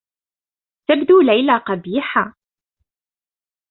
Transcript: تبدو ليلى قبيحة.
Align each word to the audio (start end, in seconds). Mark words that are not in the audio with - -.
تبدو 0.89 1.19
ليلى 1.21 1.57
قبيحة. 1.65 2.35